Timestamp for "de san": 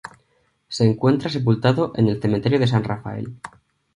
2.57-2.83